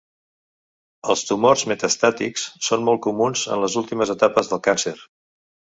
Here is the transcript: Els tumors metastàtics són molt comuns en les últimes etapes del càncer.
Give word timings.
Els 1.13 1.23
tumors 1.31 1.65
metastàtics 1.73 2.47
són 2.69 2.89
molt 2.89 3.05
comuns 3.09 3.45
en 3.57 3.65
les 3.67 3.81
últimes 3.85 4.19
etapes 4.19 4.53
del 4.55 4.65
càncer. 4.71 5.01